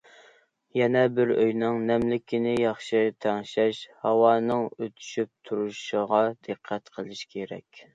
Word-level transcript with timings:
يەنە 0.77 1.03
بىرى، 1.19 1.35
ئۆينىڭ 1.43 1.77
نەملىكىنى 1.91 2.55
ياخشى 2.63 3.03
تەڭشەش، 3.27 3.85
ھاۋانىڭ 4.09 4.67
ئۆتۈشۈپ 4.73 5.35
تۇرۇشىغا 5.49 6.27
دىققەت 6.51 6.97
قىلىش 6.99 7.27
كېرەك. 7.35 7.89